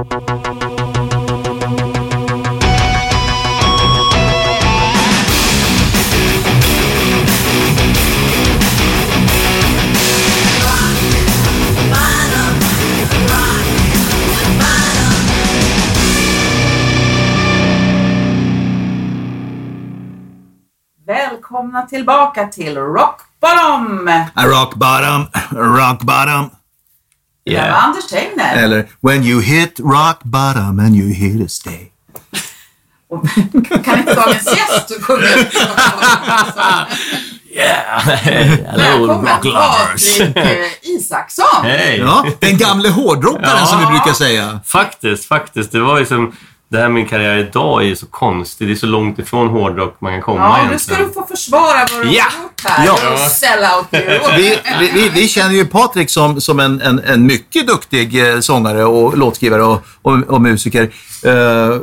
[0.00, 0.16] Välkomna
[21.88, 24.10] tillbaka till Rock Bottom!
[24.36, 26.59] Rock bottom, rock bottom.
[27.50, 28.58] Det där var Anders Tegnell.
[28.58, 31.86] Eller When you hit rock bottom and you here to stay.
[33.84, 35.26] Kan inte dagens gäst sjunga?
[37.52, 38.00] Yeah!
[38.66, 40.18] Hello, rock lovers!
[40.18, 41.62] Patrik eh, Isaksson!
[41.62, 41.98] Hej!
[41.98, 43.66] Ja, den gamle hårdrockaren Ja.
[43.66, 44.60] som vi brukar säga.
[44.66, 45.72] Faktiskt, faktiskt.
[45.72, 46.32] Det var ju som...
[46.70, 48.68] Det här med min karriär idag är ju så konstigt.
[48.68, 51.86] Det är så långt ifrån hårdrock man kan komma Ja, nu ska du få försvara
[51.92, 52.24] vad du Ja.
[52.24, 52.86] har gjort här.
[52.86, 52.98] Ja.
[53.02, 53.28] Ja.
[53.28, 54.18] Sell out you.
[54.36, 58.40] Vi, vi, vi, vi känner ju Patrik som, som en, en, en mycket duktig eh,
[58.40, 60.82] sångare och låtskrivare och, och, och musiker.
[61.24, 61.76] Eh,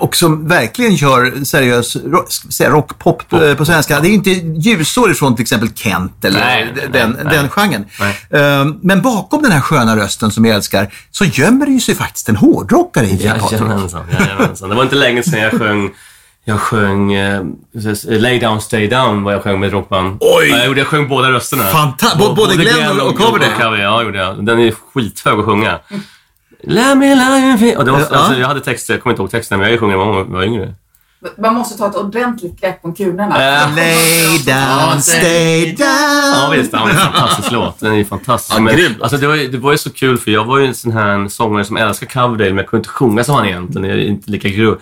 [0.00, 4.00] och som verkligen kör seriös rock, säga rockpop eh, på svenska.
[4.00, 7.34] Det är inte ljusår ifrån till exempel Kent eller Nej, den, nej, nej.
[7.36, 7.84] den genren.
[8.00, 8.16] Nej.
[8.60, 11.94] Eh, men bakom den här sköna rösten som jag älskar så gömmer det ju sig
[11.94, 13.52] faktiskt en hårdrockare i Patrik.
[13.60, 14.68] Jajamensan, jajamensan.
[14.68, 15.90] Det var inte länge sedan jag sjöng
[16.44, 17.42] jag sjöng eh,
[18.04, 20.16] Lay Down Stay Down vad jag sjöng med rockband.
[20.20, 20.48] Oj!
[20.50, 21.62] Ja, jag, gjorde, jag sjöng båda rösterna.
[21.62, 23.82] Fanta- Bo- både Glenn och Coverdale?
[23.82, 24.46] Ja, gjorde jag.
[24.46, 25.78] Den är skithög att sjunga.
[26.62, 28.06] Let me lie in och det var, Ja.
[28.16, 30.30] alltså, Jag hade texter, jag kommer inte ihåg texterna, men jag sjunger många gånger när
[30.32, 30.74] jag var yngre.
[31.38, 33.62] Man måste ta ett ordentligt grepp om kulorna.
[33.64, 33.76] Äh.
[33.76, 35.88] Lay down, stay down.
[36.34, 37.80] Ja visst, ja, det är en fantastisk låt.
[37.80, 38.58] Den är ju fantastisk.
[38.58, 40.66] Ja, men, alltså, det, var, ju- det var ju så kul för jag var ju
[40.66, 43.88] en sån här sångare som älskar Coverdale men jag kunde inte sjunga som han egentligen.
[43.90, 44.78] Jag är inte lika grov.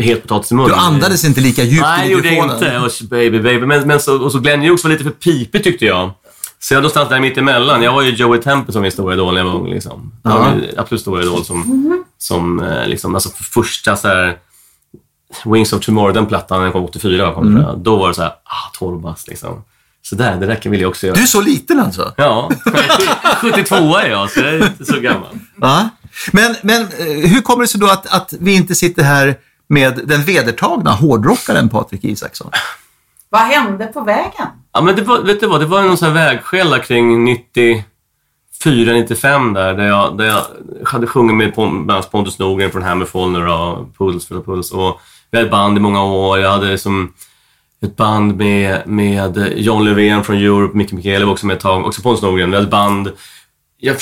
[0.00, 0.70] Helt potatis i munnen.
[0.70, 2.74] Du andades inte lika djupt Nej, i det gjorde jag mikrofonen.
[2.84, 3.02] inte.
[3.04, 3.66] Och baby, baby.
[3.66, 6.10] Men, men så, och så Glenn Hughes var lite för pipig tyckte jag.
[6.60, 7.82] Så jag stannade där mitt emellan.
[7.82, 9.70] Jag var ju Joey Temple som min stora idol när jag var ung.
[9.70, 10.12] Liksom.
[10.24, 10.54] Ja.
[10.54, 14.38] min absolut stora idol som, som eh, liksom, alltså för första så här,
[15.44, 17.82] Wings of Tomorrow, den plattan, den kom 84, kom Mm.
[17.82, 19.64] då var det så här, ah, 12 bast liksom.
[20.02, 21.16] Så där, det där vill jag också göra.
[21.16, 22.12] Du är så liten alltså?
[22.16, 22.50] Ja,
[23.40, 25.38] 72 är jag, så jag är inte så gammal.
[25.60, 25.88] Ja.
[26.32, 29.36] Men, men eh, hur kommer det sig då att, att vi inte sitter här
[29.68, 32.50] med den vedertagna hårdrockaren Patrik Isaksson?
[33.30, 34.46] Vad hände på vägen?
[34.72, 37.84] Ja, men det var, vet du vad, det var någon sån här vägskäl kring 94,
[38.92, 40.42] 95 där, där jag, där jag
[40.84, 44.72] hade sjungit med bland annat Pontus Norgren från Hammerfall och Puls för Puls.
[44.72, 46.38] Och vi hade ett band i många år.
[46.38, 47.12] Jag hade som
[47.82, 51.86] ett band med, med John Löfven från Europe, Micke Mikaeli var också med ett tag,
[51.86, 52.50] också Pontus Norgren.
[52.50, 53.12] Vi hade ett band
[53.80, 53.96] jag,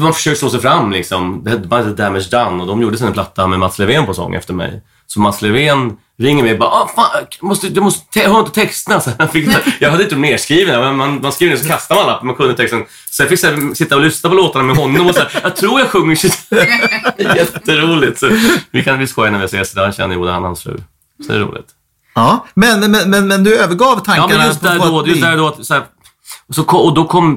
[0.00, 1.44] man försökte slå sig fram liksom.
[1.44, 4.14] Det hette bandet Damage Done och de gjorde sen en platta med Mats Löfven på
[4.14, 4.82] sång efter mig.
[5.06, 8.40] Så Mats Löfven ringer mig och bara ah, fan, måste, du måste, te- jag har
[8.40, 9.00] inte texterna.
[9.00, 9.48] Så jag, fick,
[9.80, 12.54] jag hade inte nedskrivna, men man, man skriver ner så kastar man lappen, man kunde
[12.54, 12.84] texten.
[13.10, 15.40] Så jag fick så här, sitta och lyssna på låtarna med honom och så här,
[15.42, 16.16] jag tror jag sjunger
[17.36, 18.18] Jätteroligt.
[18.18, 18.30] Så
[18.70, 20.76] vi kan vi skoja när vi ses idag, känner ju både han och hans fru.
[21.26, 21.66] Så det är roligt.
[22.14, 25.20] Ja, men, men, men, men du övergav tankarna Ja, men just där på då, just
[25.22, 25.82] där då att, så här,
[26.48, 27.36] och, så, kom- och då kom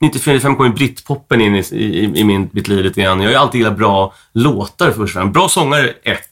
[0.00, 3.20] 94-95 kom ju Britpopen in i, i, i min, mitt liv lite grann.
[3.20, 5.32] Jag har ju alltid gillat bra låtar först och främst.
[5.34, 6.30] Bra sångare, ett.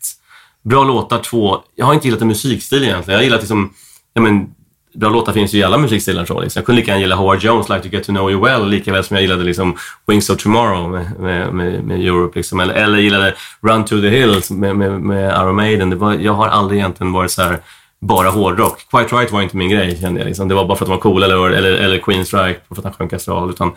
[0.62, 1.58] Bra låtar, två.
[1.74, 3.12] Jag har inte gillat en musikstil egentligen.
[3.12, 3.74] Jag har gillat liksom,
[4.14, 4.54] ja men,
[4.94, 6.42] bra låtar finns ju i alla musikstilar tror jag.
[6.42, 6.60] Liksom.
[6.60, 8.92] Jag kunde lika gärna gilla Howard Jones, Like to get to know you well, lika
[8.92, 9.76] väl som jag gillade liksom
[10.06, 12.38] Wings of Tomorrow med, med, med, med Europe.
[12.38, 12.60] Liksom.
[12.60, 15.90] Eller, eller gillade Run to the Hills med, med, med Iron Maiden.
[15.90, 17.58] Det var, jag har aldrig egentligen varit så här
[18.00, 18.86] bara hårdrock.
[18.90, 20.26] Quite Right var inte min grej kände jag.
[20.26, 20.48] Liksom.
[20.48, 22.84] Det var bara för att de var coola eller, eller, eller Queen Strike för att
[22.84, 23.50] han sjöng kastral.
[23.50, 23.72] Utan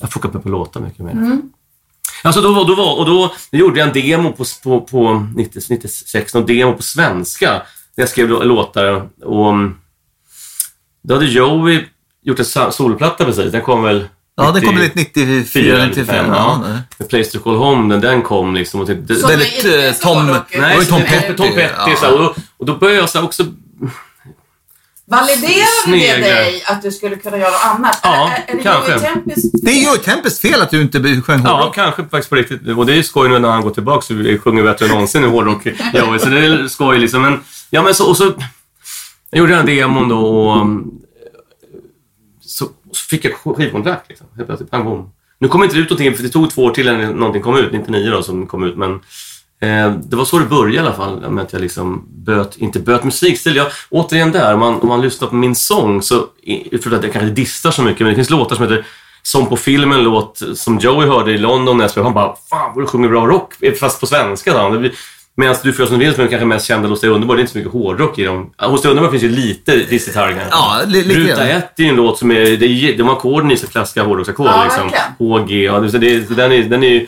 [0.00, 1.12] jag fokuserade på låtar mycket mer.
[1.12, 1.42] Mm.
[2.22, 5.26] Alltså då, var- då, var, och då, då gjorde jag en demo på, på, på
[5.36, 7.50] 90, 96, en demo på svenska.
[7.50, 7.62] Där
[8.02, 9.74] jag skrev lå- låtar och mm,
[11.02, 11.84] då hade Joey
[12.22, 13.52] gjort en solplatta precis.
[13.52, 16.26] Den kom väl Ja, det kom väl 94, 95.
[16.28, 16.78] Ja, nej.
[16.98, 18.80] The Place to Call Home, den, den kom liksom.
[18.80, 20.26] Och Så väldigt, eh, Tom-
[20.80, 21.34] ju Tom Nej, Petty.
[21.34, 21.92] Tom Petty.
[22.02, 22.08] Ja.
[22.12, 23.44] Och, då, och då började jag också...
[25.10, 28.00] Validerade det dig att du skulle kunna göra annat?
[28.02, 28.98] Ja, Eller är det kanske.
[29.00, 29.46] Tempest?
[29.62, 31.74] Det är ju Tempest fel att du inte sjöng Ja, hårdrock.
[31.74, 32.68] kanske faktiskt på riktigt.
[32.76, 34.90] Och det är ju skoj nu när han går tillbaka så vi sjunger bättre än
[34.90, 35.66] någonsin i hårdrock.
[35.92, 37.22] Ja, så det är skoj liksom.
[37.22, 37.40] Men,
[37.70, 38.32] ja, men så, och så...
[39.30, 40.60] Jag gjorde den demon då och...
[40.60, 40.90] um,
[42.40, 44.26] Så, så fick jag skivkontrakt liksom.
[44.36, 45.12] Helt plötsligt, pang bom.
[45.38, 47.56] Nu kom inte det ut någonting, för det tog två år till innan någonting kom
[47.56, 47.72] ut.
[47.72, 49.00] 99 då som kom ut, men...
[49.62, 52.78] Eh, det var så det började i alla fall, med att jag liksom böt, inte
[52.80, 53.56] böt musikstil.
[53.56, 56.14] Jag, återigen där, om man, om man lyssnar på min sång så,
[56.82, 58.84] för att jag kanske distar så mycket, men det finns låtar som heter
[59.22, 62.06] som på filmen, en låt som Joey hörde i London när jag spelade.
[62.08, 64.58] Han bara “Fan vad du sjunger bra rock”, fast på svenska.
[64.58, 64.90] han.
[65.36, 67.58] Medan Du göra som är kanske mest kända hos dig Underbar, det är inte så
[67.58, 68.50] mycket hårdrock i dem.
[68.58, 70.48] Hos dig Underbar finns ju lite disgitarr kanske.
[70.50, 71.56] Ja, li- lite Ruta grann.
[71.56, 74.46] 1 är ju en låt som är, det är de ackorden i så klassiska hårdrocksackord.
[74.46, 74.82] Ja, liksom.
[74.82, 75.04] verkligen.
[75.18, 77.06] H, G, ja, det, det, den är, den är ju eh,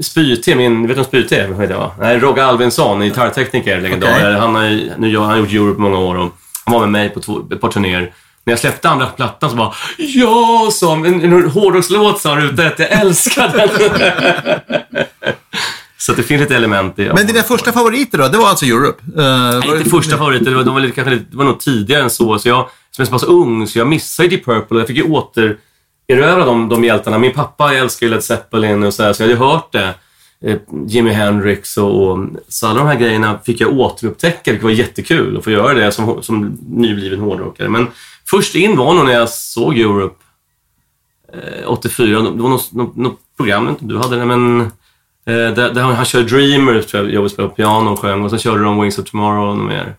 [0.00, 1.90] Spyte, min, vet du om Spyte är?
[2.00, 4.12] Nej, Rogge Alvinsson, gitarrtekniker, legendar.
[4.16, 4.32] Okej.
[4.32, 4.62] Han har
[4.98, 6.32] nu han har gjort Europe många år och
[6.64, 8.12] han var med mig på två, ett par turnéer.
[8.44, 11.04] När jag släppte andra plattan så bara Ja, sa han.
[11.06, 12.78] En, en hårdrockslåt sa Ruta 1.
[12.78, 13.68] Jag älskar den.
[15.98, 17.10] så att det finns ett element i...
[17.14, 18.28] Men dina första favoriter då?
[18.28, 19.02] Det var alltså Europe?
[19.16, 20.50] Uh, Nej, inte första favoriter.
[20.50, 22.38] Det var, de var lite, kanske, lite- det var nog tidigare än så.
[22.38, 24.74] så jag, som är så pass ung, så jag missade Deep Purple.
[24.76, 25.02] och Jag fick ju
[26.08, 27.18] erövra de, de hjältarna.
[27.18, 29.94] Min pappa älskar ju Led Zeppelin och så, här, så jag hade ju hört det.
[30.40, 30.56] Eh,
[30.86, 32.18] Jimi Hendrix och, och
[32.48, 35.92] så alla de här grejerna fick jag återupptäcka, vilket var jättekul att få göra det
[35.92, 37.68] som, som nybliven hårdrockare.
[37.68, 37.86] Men
[38.30, 40.24] först in var nog när jag såg Europe
[41.32, 42.20] eh, 84.
[42.20, 45.54] Det var något, något, något program, jag vet inte om du hade det, men eh,
[45.54, 48.24] där, där han, han körde Dreamer, tror jag, jag spelade på piano och sjöng.
[48.24, 49.96] Och sen körde de Wings of Tomorrow och mer.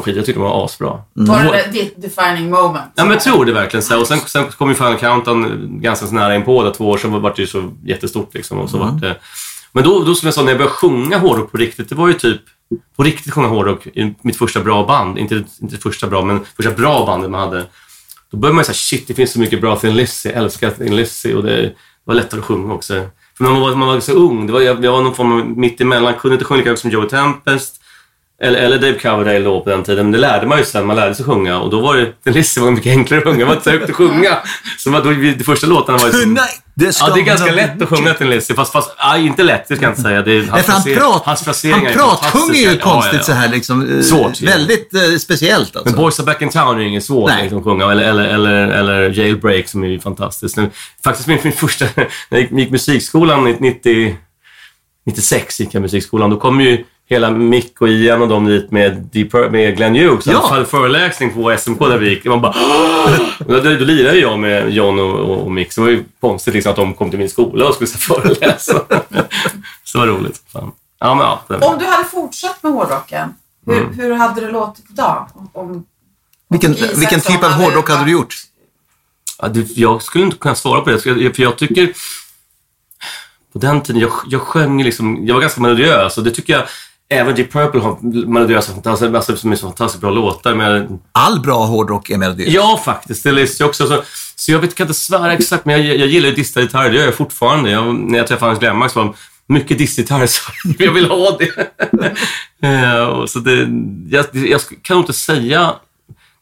[0.00, 1.02] Skit, jag tyckte de var asbra.
[1.12, 2.92] Var det ditt defining moment?
[2.94, 3.82] Ja, men jag tror det verkligen.
[3.82, 4.00] Så.
[4.00, 7.12] Och sen, sen kom ju Final Countdown ganska så nära inpå, där två år sedan
[7.12, 8.34] var det ju så jättestort.
[8.34, 9.16] Liksom, och så vart det.
[9.72, 12.08] Men då, då, som jag sa, när jag började sjunga hårdrock på riktigt, det var
[12.08, 12.40] ju typ
[12.96, 15.18] på riktigt sjunga hårdrock i mitt första bra band.
[15.18, 17.66] Inte, inte första bra, men första bra bandet man hade.
[18.30, 20.28] Då började man ju säga shit, det finns så mycket bra Thin Lizzy.
[20.28, 21.72] Jag älskar Thin Lizzy och det
[22.04, 22.94] var lättare att sjunga också.
[23.36, 24.46] För man var, man var så ung.
[24.46, 26.14] Det var, jag, jag var någon form av mittemellan.
[26.14, 27.81] Kunde inte sjunga lika högt som Joey Tempest.
[28.42, 30.04] Eller, eller Dave Coverdale då på den tiden.
[30.06, 30.86] Men det lärde man ju sen.
[30.86, 31.60] Man lärde sig sjunga.
[31.60, 33.38] Och då var det, Thin Lizzy var mycket enklare att sjunga.
[33.38, 34.38] Det var inte så högt att sjunga.
[34.78, 36.12] Så då, de första låtarna var ju...
[36.12, 36.44] som- Nej,
[36.74, 38.54] det Ja, det är ganska lätt att sjunga till Lizzy.
[38.54, 40.22] Fast, fast aj, inte lätt, det ska jag inte säga.
[40.22, 42.62] Det är, Nej, för han, prat, hans han fraseringar pratsjunger ju.
[42.62, 43.22] Ja, konstigt ja, ja.
[43.22, 43.98] så här liksom.
[43.98, 44.50] eh, Svårt, ja.
[44.50, 45.90] Väldigt eh, speciellt alltså.
[45.90, 47.42] Men Boys Are Back in Town är ju inget svårt Nej.
[47.42, 47.90] liksom, att sjunga.
[47.92, 50.56] Eller, eller, eller, eller Jailbreak som är ju fantastiskt.
[50.56, 50.70] Nu,
[51.04, 51.84] faktiskt min, min första...
[51.96, 54.16] När jag gick, gick musikskolan 90,
[55.06, 56.30] 96 gick jag musikskolan.
[56.30, 59.08] Då kom ju hela Mick och Ian och de dit med,
[59.50, 60.26] med Glenn Hughes.
[60.26, 60.56] Ja.
[60.58, 60.64] Ja.
[60.64, 62.24] föreläsning på SMK där vi gick.
[62.24, 62.54] Man bara...
[63.38, 65.72] då, då, då lirade jag med John och, och, Mick.
[65.72, 68.72] Så det var ju konstigt liksom, att de kom till min skola och skulle föreläsa.
[69.84, 70.42] så det var roligt.
[70.52, 70.72] Fan.
[70.98, 73.34] Ja, men, ja, det- Om du hade fortsatt med hårdrocken,
[73.66, 73.98] hur, Mm.
[73.98, 75.28] hur hade det låtit idag?
[75.34, 75.84] Om, om,
[76.48, 78.34] Vilken, vilken typ av hade hårdrock hade du gjort?
[79.38, 80.98] Ja, det, jag skulle inte kunna svara på det.
[80.98, 81.92] För jag, för jag tycker...
[83.52, 85.26] På den tiden, jag, jag sjöng liksom...
[85.26, 86.62] Jag var ganska melodiös och det tycker jag...
[87.12, 90.54] Även Deep Purple har melodiösa, fantastiska, alltså, som är så fantastiskt bra låtar.
[90.54, 92.48] Men All bra hårdrock är melodiös.
[92.54, 93.24] ja, faktiskt.
[93.24, 93.86] Det listar jag också.
[93.86, 94.02] Så,
[94.36, 96.90] så jag vet, kan inte svära exakt, men jag, jag gillar ju distade gitarrer.
[96.90, 97.70] Det gör jag fortfarande.
[97.70, 99.14] Jag, när jag träffade Hans Glenmark så var det
[99.46, 101.70] mycket distgitarrer, så jag vill ha det.
[102.64, 103.68] Eh, så det
[104.10, 105.74] jag, jag kan nog inte säga...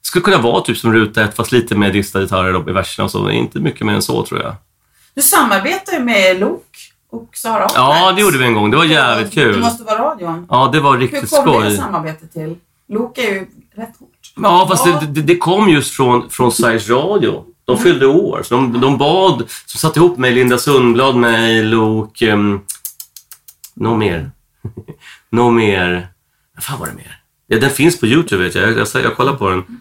[0.02, 3.04] Det skulle kunna vara typ som Ruta 1, fast lite mer distade gitarrer i verserna
[3.04, 3.30] och så.
[3.30, 4.54] Inte mycket mer än så, tror jag.
[5.14, 6.69] Du samarbetar ju med Luke
[7.10, 8.70] och Sara Ja, det gjorde vi en gång.
[8.70, 9.60] Det var jävligt Det kul.
[9.60, 10.46] måste vara radion.
[10.50, 11.76] Ja, det var Hur riktigt kom det skoj.
[11.76, 12.56] samarbetet till?
[12.88, 13.40] Luke är ju
[13.74, 14.08] rätt hårt.
[14.42, 17.44] Ja, fast det, det, det kom just från, från Sveriges Radio.
[17.64, 22.22] De fyllde år, så de, de bad, som satte ihop mig, Linda Sundblad, mig, Lok,
[22.22, 22.60] um,
[23.74, 24.30] något mer.
[25.30, 26.08] något mer.
[26.54, 27.16] Vad fan var det mer?
[27.46, 28.70] Ja, den finns på YouTube vet jag.
[28.70, 29.80] Jag, jag, jag kollar på den.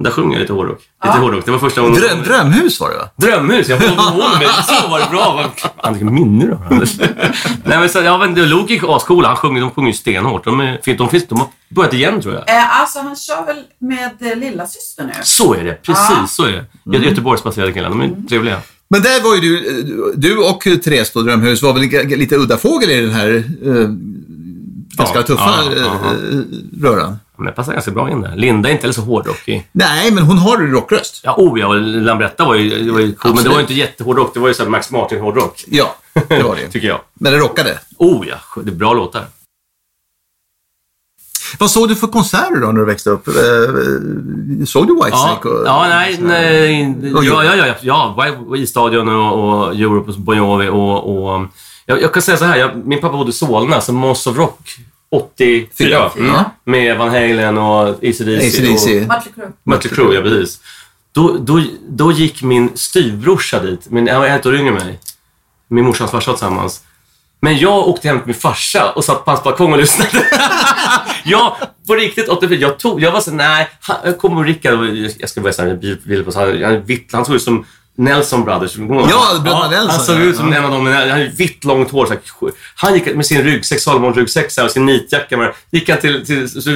[0.00, 0.80] Och där sjunger jag lite hårdrock.
[1.04, 1.44] Lite hårdrock.
[1.44, 2.00] Det var första gången.
[2.00, 3.08] Dröm, drömhus var det va?
[3.16, 4.48] Drömhus, jag får ihåg mig.
[4.66, 5.50] Så var det bra.
[5.82, 6.68] Fan, vilken minne du har.
[7.64, 9.28] Nej, men så, ja, men Luke är ascoola.
[9.28, 10.44] Han sjunger, de sjunger ju stenhårt.
[10.44, 12.50] De, är, de, finns, de har börjat igen, tror jag.
[12.56, 15.12] Eh, alltså han kör väl med eh, lilla syster nu?
[15.22, 15.74] Så är det.
[15.82, 16.26] Precis, Ja.
[16.28, 16.96] så är det.
[16.96, 17.08] Mm.
[17.08, 17.88] Göteborgsbaserade killar.
[17.88, 18.56] De är trevliga.
[18.90, 21.82] Men där var ju du, du och Therese på Drömhus var väl
[22.18, 23.88] lite udda fågel i den här eh,
[24.96, 26.10] ganska Ja, tuffa ja, ja, ja.
[26.10, 27.16] eh, röran.
[27.40, 28.36] Men det passar ganska bra in där.
[28.36, 29.68] Linda är inte heller så hårdrockig.
[29.72, 31.20] Nej, men hon har ju rockröst.
[31.24, 33.62] Ja, oh ja, och Lambretta var ju, det var ju cool, men det var ju
[33.62, 34.34] inte jättehårdrock.
[34.34, 35.96] Det var ju så Max Martin-hårdrock, Ja,
[36.28, 36.68] det var det.
[36.72, 37.00] tycker jag.
[37.14, 37.78] Men det rockade.
[37.98, 39.24] Oh ja, det är bra låtar.
[41.58, 43.28] Vad såg du för konserter då när du växte upp?
[43.28, 43.34] Eh,
[44.66, 45.48] såg du Ja, Whitesnake?
[45.48, 46.94] och- ja, nej, nej.
[47.14, 48.14] Ja, ja, ja, ja,
[48.48, 51.24] ja i Stadion och, och Europe och Bon Jovi och...
[51.34, 51.46] och
[51.86, 54.36] jag, jag kan säga så här, jag, min pappa bodde i Solna, så Monster of
[54.36, 54.76] Rock
[55.10, 55.66] 84.
[55.78, 56.10] Fyra.
[56.16, 56.44] Mm.
[56.64, 58.36] Med Van Halen och AC/DC.
[58.36, 59.00] AC/DC.
[59.00, 59.08] och-
[59.64, 60.14] Mötley Crüe.
[60.14, 60.60] Ja precis.
[61.12, 63.86] Då, då, då gick min styvbrorsa dit.
[63.90, 64.98] Men han var ett år yngre än mig.
[65.68, 66.82] Min morsa och farsa tillsammans.
[67.42, 70.10] Men jag åkte hem till min farsa och satt på hans balkong och lyssnade.
[71.24, 74.78] jag, på riktigt, 84, jag tog, jag var så nej, han, jag kom och Rickard,
[74.78, 74.86] och
[75.18, 77.64] jag ska börja säga bil, bil på, så han, han, han såg ut som
[77.96, 78.76] Nelson Brothers.
[78.76, 78.86] Ja,
[79.42, 82.06] bröderna Nelson, Han såg ut som en av dem, han hade vitt långt hår.
[82.06, 82.20] Så här,
[82.74, 85.36] han gick med sin ryggsäck, Salomon ryggsäck så här, och sin nitjacka.
[85.36, 86.70] Men gick han till, till så,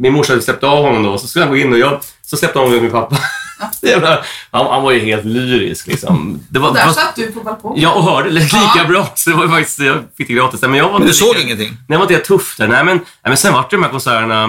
[0.00, 2.58] min morsa släppte av honom då, så skulle han gå in och jag, så släppte
[2.58, 3.16] av min pappa.
[3.82, 6.40] Jävlar, han, han var ju helt lyrisk liksom.
[6.50, 7.82] Det var, Och där satt du på balkongen.
[7.82, 8.84] Ja, och hörde lika Ja.
[8.88, 9.12] bra.
[9.14, 10.60] Så det var ju faktiskt, jag fick det gratis.
[10.62, 11.68] Men, jag var Men du såg lika, ingenting?
[11.68, 12.68] Nej, jag var inte tuff där.
[12.68, 14.48] Nej, men, nej, men sen vart det de här konserterna.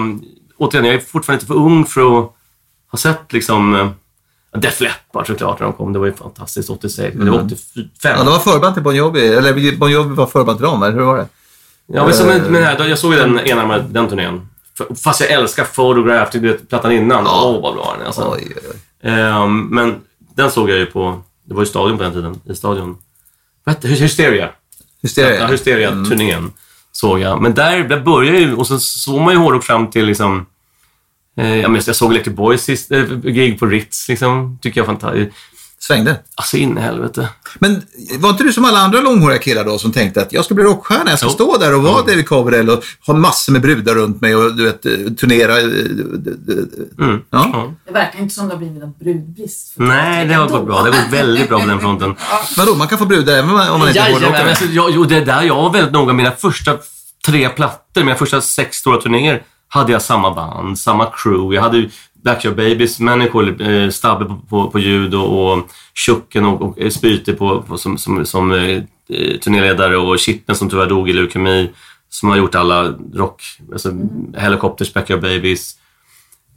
[0.58, 2.30] Återigen, jag är fortfarande inte för ung för att
[2.90, 3.88] ha sett liksom eh,
[4.56, 5.92] Def Leppard såklart när de kom.
[5.92, 6.70] Det var ju fantastiskt.
[6.70, 7.88] 86, eller 85.
[8.02, 9.28] Ja, det var förband till Bon Jovi.
[9.28, 11.26] Eller Bon Jovi var förband till dem, eller hur var det?
[11.86, 14.48] Ja, men, så, men, men här, då- jag såg ju den enarmade, den turnén.
[15.02, 17.26] Fast jag älskar Photograph, du vet, plattan innan.
[17.26, 18.06] Åh, vad bra den är.
[18.06, 18.30] Alltså.
[18.34, 19.10] Oj, oj, oj.
[19.10, 19.96] Ehm, men
[20.34, 22.96] den såg jag ju på, det var ju stadion på den tiden, i stadion.
[23.64, 24.50] Vad hette Hysteria.
[25.02, 25.40] Hysteria.
[25.40, 26.52] Ja, Hysteria-turnén
[26.92, 27.42] såg jag.
[27.42, 30.46] Men där, där började ju, och så såg man ju hårdrock fram till liksom...
[31.38, 34.58] Eh, jag, minns, jag såg Electric Boys sist, eh, gig på Ritz, liksom.
[34.62, 35.30] Tycker jag är fantastiskt.
[35.80, 36.16] Svängde.
[36.34, 37.28] Alltså in i helvete.
[37.58, 37.82] Men
[38.18, 40.64] var inte du som alla andra långhåriga killar då som tänkte att jag ska bli
[40.64, 41.32] rockstjärna, jag ska Jo.
[41.34, 44.64] stå där och vara David Coverdale och ha massor med brudar runt mig och du
[44.64, 45.60] vet, eh, turnera.
[45.60, 47.22] Mm.
[47.30, 47.50] Ja.
[47.52, 47.74] Ja.
[47.86, 49.72] Det verkar inte som det har blivit en brudbrist.
[49.76, 50.82] Nej, det har gått bra.
[50.82, 52.14] Det har gått väldigt bra på den fronten.
[52.56, 54.48] Vadå, man kan få brudar även om man inte är hårdrockare?
[54.48, 56.12] alltså, jo, det där, jag var väldigt noga.
[56.12, 56.78] Mina första
[57.26, 61.54] tre plattor, mina första sex stora turnéer, hade jag samma band, samma crew.
[61.54, 61.88] Jag hade
[62.44, 65.68] Your Babies människor, eh, Stabbe på, på, på ljud och, och
[66.36, 70.70] och, och eh, Spyte på, på, som, som, som eh, eh, turnéledare och Chippen som
[70.70, 71.70] tyvärr dog i leukemi.
[72.10, 73.92] Som har gjort alla rock, alltså
[74.36, 75.76] Helicopters, Black Your Babies.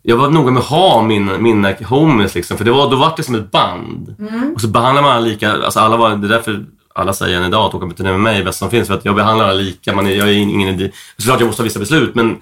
[0.03, 3.13] Jag var noga med att ha mina, mina homies liksom, för det var, då var
[3.17, 4.15] det som ett band.
[4.55, 6.65] Och så behandlar man alla lika, alltså alla var, det är därför
[6.95, 8.95] alla säger än idag att åka på turné med mig är bäst som finns, för
[8.95, 9.95] att jag behandlar alla lika.
[9.95, 10.91] Man är, jag är ingen idé.
[11.17, 12.37] Såklart jag måste ha vissa beslut, men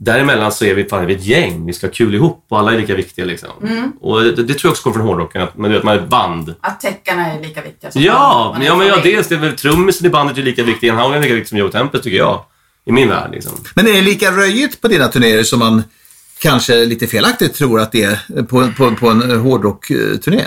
[0.00, 1.66] däremellan så är vi, fan, vi är ett gäng.
[1.66, 3.24] Vi ska ha kul ihop och alla är lika viktiga.
[3.24, 3.50] Liksom.
[4.00, 6.08] Och det, det tror jag också kommer från hårdrocken, att man, vet, man är ett
[6.08, 6.54] band.
[6.60, 9.38] Att täckarna är lika viktiga som Ja, man är ja men ja, dels det är
[9.38, 12.04] väl trummisen i bandet är lika viktig, en Howlin är lika viktig som Joe Tempest
[12.04, 12.44] tycker jag.
[12.84, 13.52] I min värld liksom.
[13.74, 15.82] Men är det lika röjigt på dina turnéer som man
[16.42, 20.44] kanske lite felaktigt tror att det är på, på, på en hårdrockturné?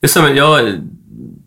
[0.00, 0.80] Det är som, jag,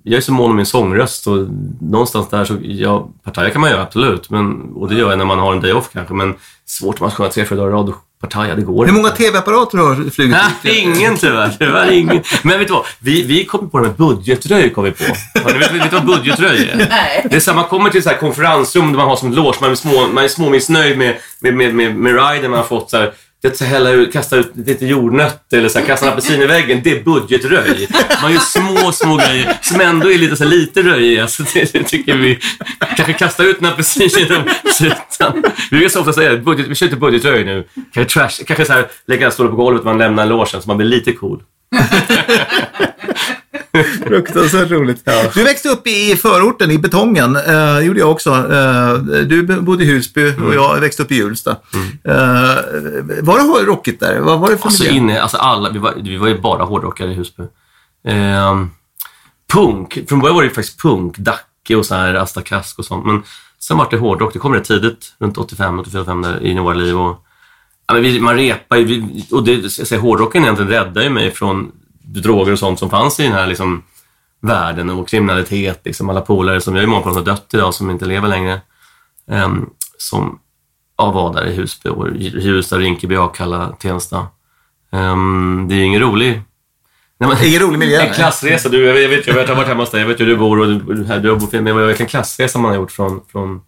[0.03, 1.47] jag är så mån om min sångröst och
[1.81, 5.25] någonstans där så, ja, Partaja kan man göra absolut, men, och det gör jag när
[5.25, 7.69] man har en day off kanske, men svårt om man ska sjunga tre, fyra dagar
[7.69, 10.97] i rad och Partaja, det går Hur många tv-apparater har flugit Nej, ut?
[10.97, 11.55] ingen tyvärr.
[11.59, 12.23] tyvärr ingen.
[12.43, 12.85] Men vet du vad?
[12.99, 14.69] Vi, vi kom på det med budgetröj.
[14.73, 15.03] Kom vi på.
[15.43, 16.77] Har ni vet, vet du vad budgetröj är?
[16.89, 17.27] Nej.
[17.29, 19.71] Det är så man kommer till så här konferensrum där man har som loge, man
[19.71, 22.89] är, små, man är småmissnöjd med, med, med, med, med riden man har fått.
[22.89, 23.13] Så här,
[23.43, 26.45] det är hälla ut, kasta ut lite jordnötter eller så här, kasta en apelsin i
[26.45, 26.81] väggen.
[26.83, 27.87] Det är budgetröj.
[28.21, 31.27] Man gör små, små grejer som ändå är lite, så här, lite röjiga.
[31.27, 32.39] Så det, det tycker vi.
[32.95, 34.43] Kanske kasta ut en apelsin genom
[34.79, 35.43] rutan.
[35.71, 37.67] Vi brukar så ofta säga budget, vi kör inte budgetröj nu.
[37.93, 40.67] Kanske, trash, kanske så här, lägga en stol på golvet och man lämnar logen så
[40.67, 41.43] man blir lite cool.
[44.07, 45.09] Fruktansvärt roligt.
[45.33, 47.35] Du växte upp i förorten, i betongen.
[47.35, 48.29] Eh, gjorde jag också.
[48.31, 48.93] Eh,
[49.25, 50.47] du bodde i Husby Mm.
[50.47, 51.51] och jag växte upp i Hjulsta.
[51.51, 51.55] Eh,
[53.21, 54.19] var det rockigt där?
[54.19, 54.97] Vad var det för Alltså miljö?
[54.97, 57.43] inne, alltså alla, vi var, vi var ju bara hårdrockare i Husby.
[58.07, 58.69] Ehm,
[59.53, 63.05] punk, från början var det faktiskt punk, Dacke och så här, Asta Kask och sånt.
[63.05, 63.23] Men
[63.59, 66.99] sen var det hårdrock, det kom rätt tidigt, runt 85, 85 där i våra liv.
[66.99, 67.25] Och,
[67.87, 71.31] ja, men vi, man repar ju, vi- och det, säger, hårdrocken egentligen räddade ju mig
[71.31, 71.71] från
[72.03, 73.83] droger och sånt som fanns i den här liksom,
[74.41, 75.81] världen och kriminalitet.
[75.85, 78.27] Liksom, alla polare som, jag är många på som har dött idag, som inte lever
[78.27, 78.61] längre.
[79.31, 80.39] Ehm, som
[80.97, 84.27] ja, var där i Husby, och Hjulsta, Rinkeby, Akalla, Tensta.
[84.91, 86.41] Ehm, det är ju ingen rolig...
[87.19, 88.69] Nej, men, Ingen rolig miljö, En klassresa.
[88.69, 90.37] Du, jag, vet, jag vet, jag har varit hemma hos dig, jag vet hur du
[90.37, 92.91] bor och du, här, du har bott, men jag vet en klassresa man har gjort
[92.91, 93.61] från, från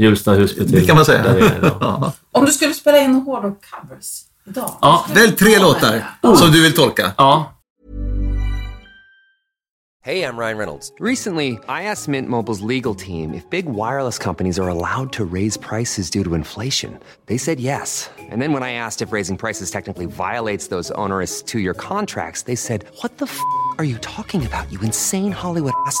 [0.00, 0.64] Hjulsta, Husby.
[0.64, 1.24] Det kan man säga.
[1.80, 2.12] Ja.
[2.32, 4.72] Om du skulle spela in hårdrock-covers idag.
[4.80, 5.04] Ja.
[5.14, 6.04] Välj tre låtar
[6.36, 7.12] som du vill tolka.
[7.18, 7.54] Ja,
[10.02, 10.92] Hey, I'm Ryan Reynolds.
[10.98, 15.58] Recently, I asked Mint Mobile's legal team if big wireless companies are allowed to raise
[15.58, 16.98] prices due to inflation.
[17.26, 18.08] They said yes.
[18.18, 22.44] And then when I asked if raising prices technically violates those onerous two year contracts,
[22.44, 23.38] they said, What the f
[23.76, 26.00] are you talking about, you insane Hollywood ass?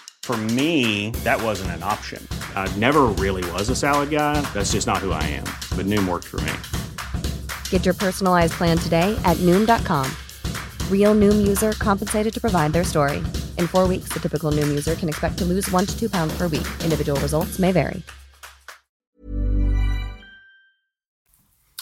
[0.23, 2.25] For me, that wasn't an option.
[2.55, 4.39] I never really was a salad guy.
[4.53, 5.43] That's just not who I am.
[5.75, 6.53] But Noom worked for me.
[7.69, 10.09] Get your personalized plan today at Noom.com.
[10.89, 13.17] Real Noom user compensated to provide their story.
[13.57, 16.33] In four weeks, the typical Noom user can expect to lose one to two pounds
[16.37, 16.67] per week.
[16.83, 18.01] Individual results may vary.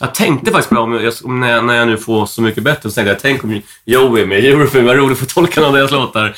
[0.01, 2.41] Jag tänkte faktiskt på det, om jag, om när, jag, när jag nu får Så
[2.41, 5.19] mycket bättre, så tänkte jag, tänk om Joey är med i Eurofilm, vad roligt att
[5.19, 6.35] få tolka någon av deras låtar.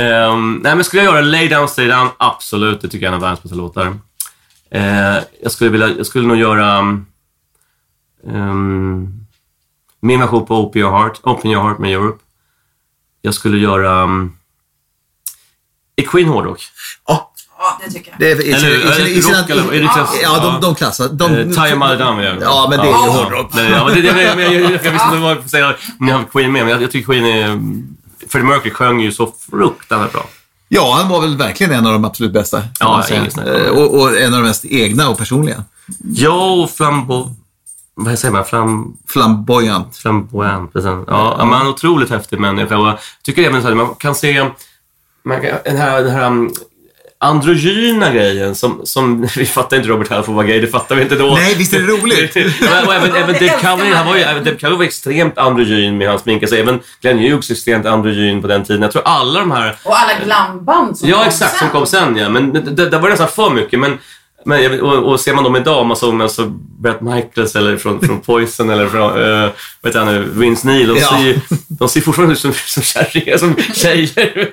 [0.00, 2.08] Um, nej, men skulle jag göra Lay Down, Stay Down?
[2.16, 3.86] Absolut, det tycker jag är en av världens bästa låtar.
[3.86, 6.78] Uh, jag, skulle vilja, jag skulle nog göra
[8.26, 9.26] um,
[10.02, 12.18] min version på Open Your Heart, Open Your Heart med Europe.
[13.22, 14.36] Jag skulle göra um,
[15.96, 16.62] Är Queen hårdrock?
[17.06, 17.26] Ja,
[17.62, 18.20] Ja, det tycker jag.
[18.20, 20.50] det är, i, Eller i, i, i, rock eller- är det klass- Ja, ja.
[20.52, 21.08] de, de klassar...
[21.08, 23.50] De, Eh, Tie My Down vill jag Ja, men det är ju ja, hårdrock.
[23.54, 25.74] Ja, ja, men det, det, jag, jag, jag, jag visste inte vad jag skulle säga.
[25.98, 27.60] Ni har Queen med, men jag, jag tycker Queen är...
[28.30, 30.26] Freddie Mercury sjöng ju så fruktansvärt bra.
[30.68, 32.62] Ja, han var väl verkligen en av de absolut bästa.
[32.80, 33.04] Ja.
[33.10, 35.64] Eh, och, och en av de mest egna och personliga.
[36.14, 37.34] Ja, och flambo...
[37.94, 38.44] Vad säger man?
[38.44, 39.96] Flam, Flamboyant.
[39.96, 40.72] flamboyant.
[40.72, 40.86] precis.
[40.86, 41.04] Ja,
[41.38, 41.44] ja.
[41.44, 42.78] man är en otroligt häftig människa.
[42.78, 44.50] Och jag tycker även så här, man kan se
[45.22, 46.52] man kan, den här, den här um,
[47.22, 49.28] androgyna grejen som, som...
[49.36, 51.34] Vi fattar inte Robert Halford var gay, det fattar vi inte då.
[51.34, 52.36] Nej, visst är det roligt?
[52.86, 53.92] och även, även Det Dave man.
[53.92, 56.58] han var ju, även Dave var extremt androgyn med hans sminkelse.
[56.60, 58.82] Även Glenn Hughes extremt androgyn på den tiden.
[58.82, 61.58] Jag tror alla de här Och alla glamband som Ja, kom exakt, sen.
[61.58, 62.28] som kom sen ja.
[62.28, 63.78] Men det, det, det var nästan för mycket.
[63.80, 63.98] Men,
[64.44, 66.46] men, och, och ser man dem idag, man såg alltså
[66.80, 69.50] Brett Michaels eller från, från Poison eller från, uh,
[69.82, 70.88] vet jag nu, Vince Neil.
[70.88, 74.52] De, ser, ju- de ser fortfarande ut som, som kärringar, som tjejer.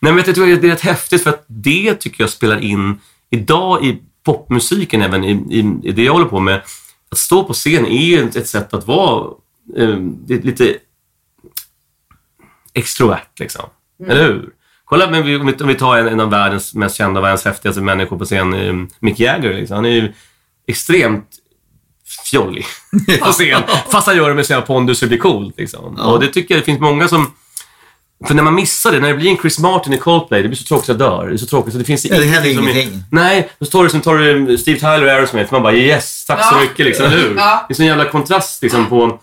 [0.00, 3.00] Nej, men jag tycker det är rätt häftigt för att det tycker jag spelar in
[3.30, 6.62] idag i popmusiken, även i, i, i det jag håller på med.
[7.10, 9.30] Att stå på scen är ju ett, ett sätt att vara
[9.76, 10.76] är lite
[12.74, 13.64] extrovert liksom.
[14.08, 14.50] Eller hur?
[14.88, 17.44] Kolla men vi, om vi- om vi tar en, en av världens mest kända, världens
[17.44, 19.54] häftigaste människor på scen, eh, Mick Jagger.
[19.54, 19.74] Liksom.
[19.74, 20.12] Han är ju
[20.68, 21.28] extremt
[22.24, 22.64] fjollig
[23.20, 23.62] på scen.
[23.90, 25.52] Fast han gör det med sina pondus och blir cool.
[25.56, 25.84] Liksom.
[26.00, 27.32] Och det tycker jag det finns många som...
[28.26, 30.56] För när man missar det, när det blir en Chris Martin i Coldplay, det blir
[30.58, 31.26] så tråkigt så jag dör.
[31.28, 33.02] Det är så tråkigt så det finns Ja, det händer som är- ingenting.
[33.10, 36.44] Nej, så tar du, som tar du Steve Tyler och Aerosmith, man bara yes, tack
[36.44, 36.60] så Ja.
[36.60, 37.34] mycket liksom, eller hur?
[37.36, 37.64] Ja.
[37.68, 39.18] Det är sån jävla kontrast liksom på...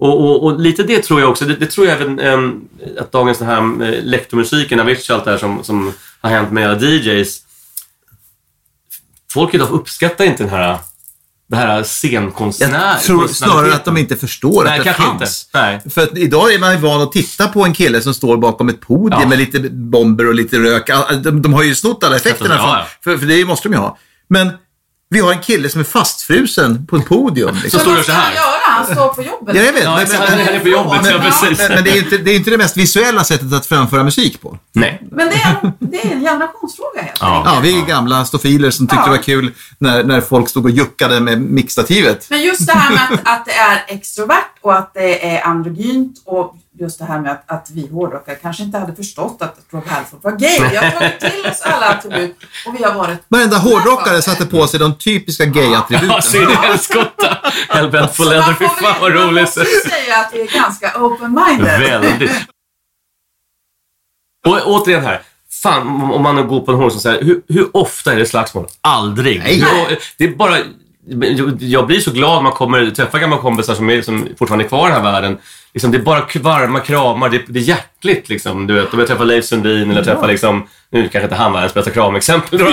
[0.00, 2.60] Och, och, och lite det tror jag också, det, det tror jag även ehm,
[3.00, 6.70] att dagens den här elektromusiken, Avicii och allt det här som, som har hänt med
[6.70, 7.40] alla DJs.
[9.32, 10.78] Folk idag uppskattar inte den här,
[11.48, 12.86] det här scenkonstnär.
[12.92, 15.46] Jag tror snarare att de inte förstår Nej, att det kanske fanns.
[15.46, 15.60] inte.
[15.60, 15.80] Nej.
[15.90, 18.68] För att idag är man ju van att titta på en kille som står bakom
[18.68, 19.28] ett podium Ja.
[19.28, 20.90] med lite bomber och lite rök.
[21.24, 22.86] De, de har ju snott alla effekterna, Ja, ja.
[23.04, 23.98] För, för det måste de ju ha.
[24.28, 24.50] Men
[25.10, 27.56] vi har en kille som är fastfrusen på ett podium.
[27.56, 27.80] Så Liksom.
[27.80, 28.34] står Men det så här.
[28.86, 29.56] Han står på jobbet.
[29.56, 29.84] Ja, jag vet.
[29.84, 31.58] Ja, men, men, han är på jobbet, men, ja precis.
[31.58, 34.04] men, men det, är ju inte, det är inte det mest visuella sättet att framföra
[34.04, 34.58] musik på.
[34.72, 35.02] Nej.
[35.10, 37.42] Men det är, en, det är en generationsfråga helt Ja.
[37.46, 39.04] Ja, vi är gamla stofiler som tyckte Ja.
[39.04, 42.26] det var kul när, när folk stod och juckade med mixstativet.
[42.30, 46.22] Men just det här med att, att det är extrovert och att det är androgynt
[46.24, 49.86] och just det här med att, att vi hårdrockare kanske inte hade förstått att Rob
[49.86, 50.58] Halford var gay.
[50.70, 52.36] Vi har tagit till oss alla attribut
[52.66, 53.18] och vi har varit...
[53.28, 56.22] Varenda hårdrockare satte på sig de typiska Ja, gay-attributen.
[56.22, 57.38] Sydhelskotta.
[57.68, 58.54] Hellbent på läder.
[58.58, 59.42] Fy fan vad man roligt.
[59.42, 61.78] måste ju säga att vi är ganska open-minded.
[62.00, 62.30] Väldigt.
[64.46, 65.22] Och återigen här.
[65.62, 68.66] Fan, om- man går på en hård som säger, hur, hur ofta är det slagsmål?
[68.80, 69.38] Aldrig.
[69.38, 69.98] Nej.
[70.18, 70.56] Det är bara...
[71.60, 74.68] Jag blir så glad när man kommer träffa gamla kompisar som, är, som fortfarande är
[74.68, 75.38] kvar i den här världen.
[75.74, 78.28] Liksom, det är bara varma kramar, det, det är hjärtligt.
[78.28, 81.52] Liksom, du vet, om jag träffar Leif Sundin eller träffar liksom, nu kanske inte han
[81.52, 82.70] världens bästa kramexempel men,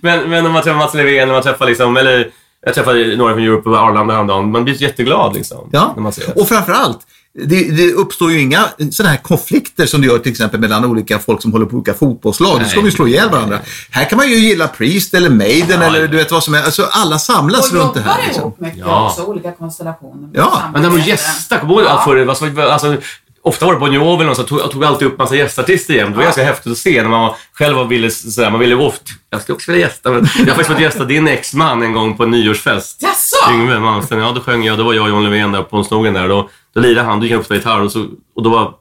[0.20, 2.30] men, men om man träffar Mats Levén, man träffar liksom, eller
[2.66, 4.50] jag träffade några från Europe på Arlanda häromdagen.
[4.50, 5.68] Man blir jätteglad liksom.
[5.72, 6.40] Ja, När man ser det.
[6.40, 6.98] och framförallt,
[7.34, 11.18] det, det uppstår ju inga sådana här konflikter som det gör till exempel mellan olika
[11.18, 12.60] folk som håller på olika fotbollslag.
[12.60, 13.58] Då ska de ju slå ihjäl varandra.
[13.90, 16.62] Här kan man ju gilla Priest eller Maiden Ja, eller du vet vad som är.
[16.62, 18.22] Alltså alla samlas Och runt det här.
[18.26, 18.42] Liksom.
[18.42, 19.06] ihop mycket Ja.
[19.10, 20.28] också, olika konstellationer.
[20.32, 22.58] Ja, Men när de gästar, kommer du ihåg förr?
[22.58, 22.96] Alltså,
[23.42, 26.10] ofta var det Bon Jovi eller någon som tog, alltid upp massa gästartister igen.
[26.10, 29.42] Det var ganska häftigt att se när man själv ville sådär, man ville ofta, jag
[29.42, 32.22] ska också vilja gästa, men jag har faktiskt fått gästa din exman en gång på
[32.22, 33.02] en nyårsfest.
[33.02, 33.52] Jaså?
[33.54, 36.14] Yngve Malmsten, ja då sjöng jag, då var jag och John Levén där på snogen
[36.14, 36.28] där.
[36.28, 38.74] Då, då lirade han, då gick han upp på gitarr och, så, och då var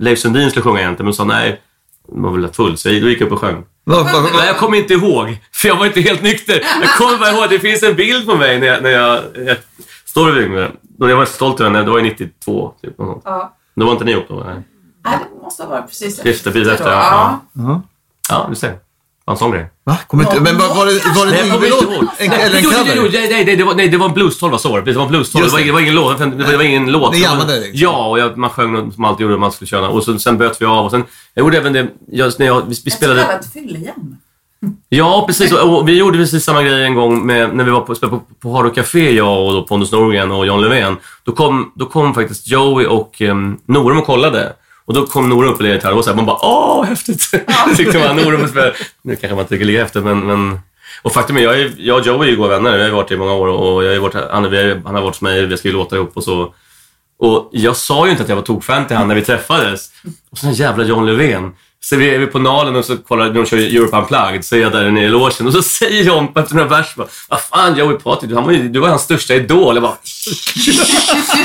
[0.00, 1.60] Leif Sundin skulle sjunga egentligen, men sa nej,
[2.12, 3.64] han var väl full, så jag- då gick jag upp och sjöng.
[4.36, 6.62] Nej, jag kommer inte ihåg, för jag var inte helt nykter.
[6.82, 9.56] Jag kommer bara ihåg, det finns en bild på mig när jag, när jag, jag
[10.06, 10.70] står vid Yngve.
[10.98, 12.74] Jag var stolt över henne, det var ju 92.
[12.82, 13.22] Typ, något.
[13.24, 13.56] Ja.
[13.74, 14.34] Då var inte ni ihop då?
[14.34, 14.62] Nej.
[15.04, 17.40] Nej, det måste ha varit precis Efter, precis efter, ja.
[17.52, 17.82] Ja.
[18.28, 18.68] Ja, du ser.
[18.70, 18.78] Det
[19.30, 19.70] var en sån grej.
[19.84, 19.96] Va?
[20.06, 21.46] Kommer inte, men var, var det, var det en?
[22.32, 23.10] En- Eller en Jo, jo, jo, cover?
[23.12, 24.92] nej, nej, det var, nej, det var en blues-tolva, så var det.
[24.92, 25.40] Det var en blues-tolva.
[25.40, 25.62] Det, Just var det.
[25.62, 26.48] ingen- det var ingen låt.
[26.50, 27.12] Det var ingen låt.
[27.12, 27.80] Ni jammade liksom.
[27.80, 29.88] Ja, och jag, man sjöng något som alltid gjorde man skulle köra.
[29.88, 30.84] Och så, sen böt vi av.
[30.84, 33.20] Och sen, jag gjorde även det, jag, när jag, vi, vi Ett spelade...
[33.20, 34.16] så kallat fyllejämn.
[34.88, 35.52] Ja, precis.
[35.52, 38.52] Och vi gjorde precis samma grej en gång med, när vi var på, på, på
[38.52, 40.96] Hard Rock Café, jag och då Pontus Norgren och John Löfven.
[41.24, 44.52] Då kom, då kom faktiskt Joey och um, Norum och kollade.
[44.84, 47.30] Och då kom Norum upp och gitarr och så här, man bara åh, häftigt!
[47.76, 48.16] Tyckte man.
[48.16, 48.74] Norum spelade.
[49.02, 50.58] Nu kanske man tycker det är häftigt, men, men...
[51.02, 52.76] Och faktum är, jag, är, jag och Joey är ju goda vänner.
[52.78, 55.02] Vi har varit i många år och jag har varit, han, vi har- han har
[55.02, 56.54] varit hos mig, vi skrivit låtar ihop och så.
[57.18, 59.90] Och jag sa ju inte att jag var tokfan till han när vi träffades.
[60.30, 61.52] Och så den jävla John Löfven.
[61.84, 64.60] Så vi är vi på Nalen och så kollar, de kör Europe Unplugged, så är
[64.60, 67.40] jag där nere i logen och så säger John på efter några vers bara, Vad
[67.40, 69.74] fan Joey Patrik, du, han var ju- du var hans största idol.
[69.76, 69.96] Jag bara,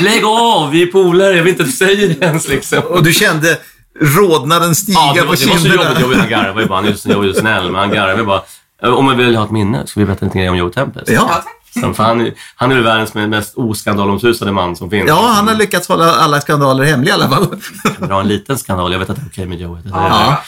[0.02, 2.78] lägg av, vi är polare, jag vill inte att du säger det ens liksom.
[2.78, 3.58] Och du kände
[4.00, 5.84] rodnaden stiga Ja, det på var, det var så kinderna.
[5.84, 6.00] jobbigt.
[6.00, 6.76] Joey, han garvade ju bara.
[6.76, 8.42] Han är ju- snäll, men han garvade bara.
[8.82, 11.08] Om man vill ha ett minne, ska vi berätta lite grann om Joey Tempest?
[11.10, 11.42] Ja.
[11.80, 15.08] Så, För han, är- han är väl världens mest oskandalomsusade man som finns.
[15.08, 17.60] ja, han har lyckats hålla alla skandaler hemliga i alla fall.
[18.00, 18.92] Jag drar en liten skandal.
[18.92, 19.82] Jag vet att det är okej med Joey.
[19.92, 20.42] Ja.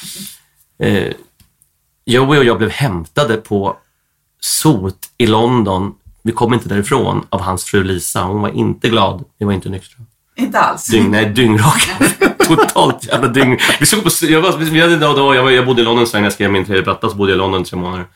[0.83, 1.13] Eh,
[2.05, 3.77] Joey och jag blev hämtade på
[4.41, 5.93] sot i London.
[6.23, 8.23] Vi kom inte därifrån av hans fru Lisa.
[8.23, 9.25] Hon var inte glad.
[9.39, 9.99] Vi var inte nyktra.
[10.37, 10.87] Inte alls.
[10.87, 11.91] Dyng, nej, dyngraka.
[12.47, 13.59] Totalt jävla dyng.
[13.81, 16.07] Vi såg på, jag, var, vi hade, då, då, jag, var, jag bodde i London
[16.07, 18.07] så länge jag skrev min tredje platta, så bodde jag i London tre månader.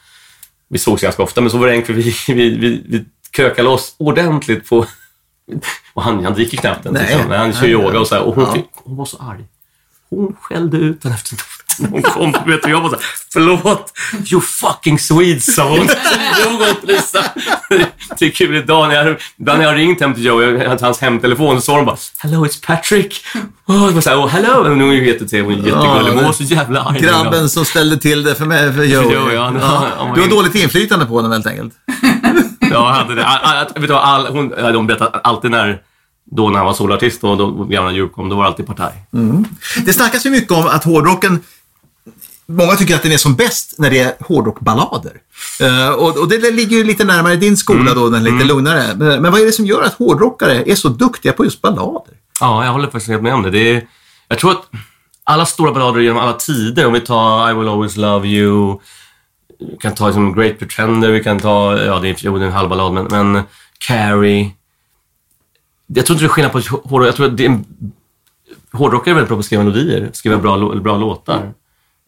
[0.69, 3.63] Vi sågs ganska ofta, men så var det en kväll vi, vi, vi, vi krökade
[3.69, 4.87] loss ordentligt på...
[5.95, 7.01] Och han, han dricker knappt ens.
[7.01, 7.31] Liksom.
[7.31, 8.63] Han kör yoga och så här, och hon, Ja.
[8.75, 9.45] hon var så arg.
[10.11, 11.37] Hon skällde ut den efter
[11.91, 12.33] hon kom.
[12.47, 13.93] Vet du, jag var så här, förlåt,
[14.33, 15.89] you fucking Swedes, sa hon.
[16.83, 17.25] Lisa.
[18.19, 20.85] Det är kul idag när jag, ibland när jag ringt hem till Joe, jag hade
[20.85, 23.25] hans hemtelefon, så sa de bara “Hello, it's Patrick”.
[23.67, 24.62] Oh, jag var så här, oh, hello.
[24.62, 27.01] Men hon är ju jättetrevlig, hon jättegullig, men hon var så jävla arg.
[27.01, 29.15] Grabben som ställde till det för mig, för Joey.
[29.15, 29.51] Joey, ja.
[29.51, 31.75] Var Du har dåligt inflytande på honom helt enkelt.
[32.71, 33.27] Ja, jag hade det.
[33.27, 35.79] All, all, vet du, all, hon, ja, de berättade alltid när,
[36.37, 38.93] då när han var solartist och då gamla kom, då var det alltid partaj.
[39.87, 41.41] Det snackas ju mycket om att hårdrocken
[42.49, 45.13] Många tycker att den är som bäst när det är hårdrockballader.
[45.61, 48.95] Eh, och, och det ligger ju lite närmare din skola då, den lite lugnare.
[48.97, 52.15] Men, men vad är det som gör att hårdrockare är så duktiga på just ballader?
[52.41, 53.51] Ja, jag håller faktiskt helt med om det.
[53.51, 53.87] det är,
[54.29, 54.63] jag tror att
[55.25, 58.81] alla stora ballader genom alla tider, om vi tar I will always love you,
[59.59, 62.47] vi kan ta liksom Great Pretender, vi kan ta, ja det är, jo, det är
[62.47, 63.43] en halv ballad, men, men
[63.79, 64.51] Carrie.
[65.87, 67.09] Jag tror inte det är skillnad på hårdrock.
[67.09, 67.65] Jag tror att det är en,
[68.73, 71.53] hårdrockare är väldigt bra på att skriva melodier, skriva bra, bra låtar.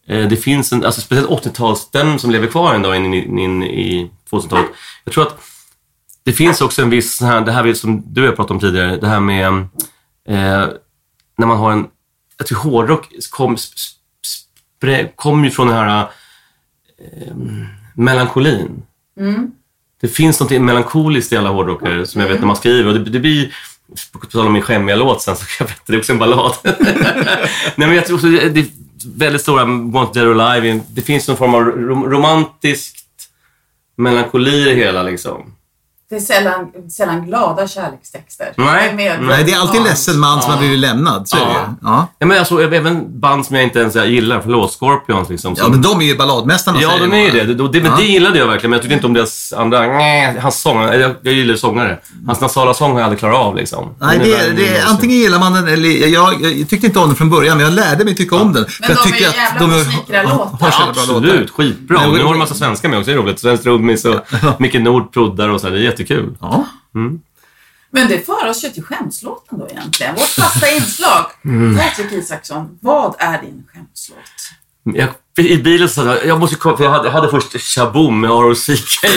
[0.09, 3.63] Eh, Det finns en, alltså speciellt 80-talsstäm som lever kvar en dag in, in, in
[3.63, 4.67] i 2000-talet.
[5.05, 5.41] Jag tror att
[6.25, 8.97] det finns också en viss, här, det här som du och jag pratade om tidigare,
[8.97, 9.47] det här med
[10.29, 10.69] eh,
[11.39, 11.87] när man har en,
[12.39, 13.93] jag tror hårdrock kom, sp-
[14.79, 16.01] spre, kom ju från den här
[16.99, 17.35] eh,
[17.95, 18.83] melankolin.
[20.01, 23.11] Det finns något melankoliskt i alla hårdrockare som jag vet när man skriver och det,
[23.11, 23.55] det blir
[24.13, 26.19] på tal om min skämmiga låt sen så kan jag berätta, det är också en
[26.19, 26.55] ballad.
[27.77, 28.67] Nej men jag tror det
[29.07, 33.05] väldigt stora Want Dead or Alive, det finns någon form av rom, romantiskt
[33.97, 35.55] melankoli i det hela liksom.
[36.11, 38.53] Det är sällan, sällan glada kärlekstexter.
[38.57, 38.95] Nej.
[38.97, 39.91] Det är mer- Nej, det är alltid en Ja.
[39.91, 41.29] ledsen man som har blivit lämnad.
[41.29, 41.53] Så är det ju.
[41.59, 41.75] Ja.
[41.83, 42.07] Ja.
[42.19, 45.55] Ja, men alltså, även band som jag inte ens gillar, förlåt, Scorpions liksom.
[45.57, 46.79] ja, som- men de är ju balladmästarna.
[46.83, 47.45] Ja, de är ju det.
[47.55, 49.81] Det, det, men det gillade jag verkligen, men jag tyckte inte om deras andra...
[49.87, 50.83] Nej, hans sång.
[50.83, 51.99] Jag, jag gillar sångare.
[52.27, 53.95] Hans nasala sång har jag aldrig klarat av liksom.
[54.01, 55.89] Nej, Den är det, det, min antingen gillar man den eller...
[56.09, 58.67] Jag, jag tyckte inte om den från början, men jag lärde mig tycka om den.
[58.81, 60.59] Men de är tycker jävla att de snickra låtar.
[60.61, 61.17] har så jävla bra låtar.
[61.29, 62.01] Absolut, skitbra.
[62.01, 63.41] Men- Nu har de massa svenskar med också, det är roligt.
[63.41, 64.15] Svensk trummis och
[64.59, 65.69] Micke Nord proddar och så.
[65.69, 65.77] här.
[65.99, 66.37] Jättekul.
[66.41, 66.67] Ja.
[67.91, 70.15] Men det för oss ju till skämslåten då egentligen.
[70.15, 71.27] Vårt fasta inslag.
[71.45, 71.77] Mm.
[71.77, 74.19] Patrik Isaksson, vad är din skämslåt?
[74.95, 75.09] Jag,
[75.47, 78.31] I bilen så jag, jag måste kolla, för jag hade, jag hade först Shaboom med
[78.31, 79.09] R.O.C.K.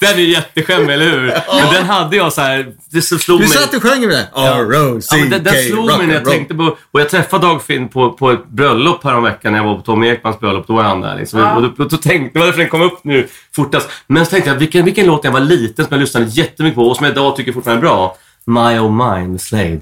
[0.00, 1.22] Den är jätteskämmig, eller hur?
[1.62, 3.48] Men den hade jag så här, det så slog Du mig.
[3.52, 4.28] satt och sjöng med det.
[4.34, 5.52] Ja, men den, den R.O.C.K.
[5.74, 6.76] slog mig när jag tänkte på...
[6.92, 10.40] Och jag träffade Dagfinn på, på ett bröllop häromveckan när jag var på Tommy Ekmans
[10.40, 10.66] bröllop.
[10.66, 11.16] Då var han där.
[11.16, 11.40] Liksom.
[11.56, 13.88] Och då, då, tänkte, det var därför den kom upp nu fortast.
[14.06, 16.74] Men så tänkte jag, vilken, vilken låt när jag var liten som jag lyssnade jättemycket
[16.74, 18.16] på och som jag idag tycker fortfarande är bra.
[18.44, 19.80] My Oh Mine Slade.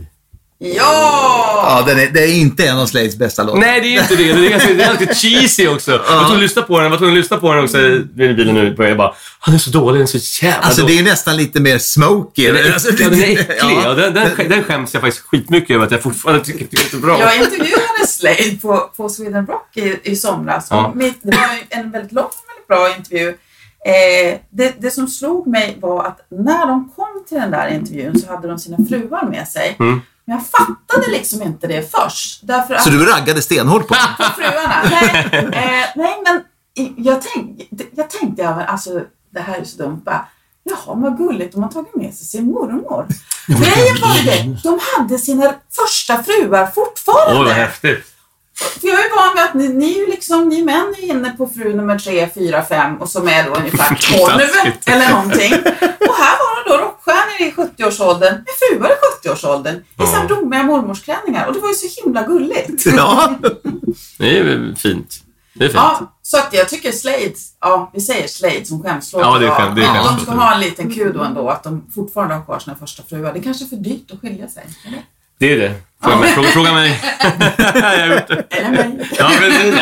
[0.58, 1.33] Ja!
[1.66, 3.60] Ja, den är, det är inte en av Slades bästa låtar.
[3.60, 4.32] Nej, det är inte det.
[4.32, 5.90] Det är, ganska, det är alltid cheesy också.
[5.90, 6.92] Jag var tvungen att lyssna på den.
[6.92, 8.74] Jag var att lyssna på den också i bilen nu.
[8.78, 9.98] Jag bara, han är så dålig.
[9.98, 10.98] Den är så jävla Alltså det dålig.
[10.98, 12.46] är nästan lite mer smoky.
[12.46, 13.56] Den är, Alltså, äcklig, ja, den är äcklig.
[13.60, 13.82] ja.
[13.84, 17.00] Ja, den, den, den skäms jag faktiskt skitmycket över att jag fortfarande tycker det är
[17.00, 17.20] bra.
[17.20, 20.66] Jag intervjuade Slade på, på Sweden Rock i, i somras.
[20.70, 20.92] Ja.
[20.94, 23.28] Mitt, det var en väldigt lång och väldigt bra intervju.
[23.86, 28.18] Eh, det, det som slog mig var att när de kom till den där intervjun
[28.20, 29.76] så hade de sina fruar med sig.
[29.78, 30.00] Mm.
[30.26, 32.40] Men jag fattade liksom inte det först.
[32.42, 34.82] Därför att Så du raggade stenhårt på på fruarna.
[34.90, 36.44] Nej, eh, nej men
[36.96, 38.90] jag, tänk, jag tänkte, men alltså
[39.30, 40.00] det här är så dumt.
[40.04, 40.26] Bara,
[40.62, 43.06] Jaha, vad gulligt, de har tagit med sig sin mormor.
[43.46, 47.40] Grejen var ju det, de hade sina första fruar fortfarande.
[47.40, 48.13] Oj, vad häftigt.
[48.56, 51.76] För jag är van vid att ni, ni, liksom, ni män är inne på fru
[51.76, 54.88] nummer tre, fyra, fem och som är då ungefär två nu Taskigt.
[54.88, 55.52] eller någonting.
[56.08, 58.46] Och här var de då rockstjärnor i 70-årsåldern med
[58.78, 62.86] fruar i 70-årsåldern i så här blommiga mormorsklänningar och det var ju så himla gulligt.
[62.96, 63.34] Ja.
[64.18, 65.20] Det är fint.
[65.54, 65.74] Det är fint.
[65.74, 69.22] Ja, så att jag tycker Slade, ja vi säger Slade som skämslåt.
[69.22, 70.16] Ja, det är skämt- det är ja, skämslåt.
[70.16, 73.32] De ska ha en liten kudo ändå att de fortfarande har kvar sina första fruar.
[73.32, 74.64] Det är kanske är för dyrt att skilja sig.
[74.86, 75.02] Eller,
[75.38, 75.74] Det är det.
[76.02, 76.32] Fråga mig.
[76.32, 77.00] Fråga, fråga mig.
[77.58, 78.44] jag har gjort det.
[78.50, 79.10] eller mig.
[79.18, 79.74] Ja, precis.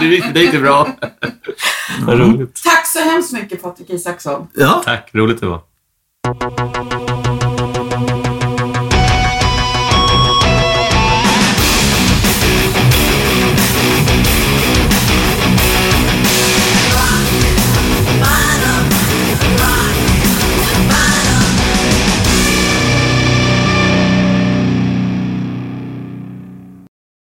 [0.00, 0.88] Det gick, det gick det bra.
[2.06, 2.60] Vad roligt.
[2.64, 4.48] Tack så hemskt mycket Patrik Isaksson.
[4.54, 4.82] ja.
[4.84, 5.10] Tack.
[5.12, 5.60] Roligt det var.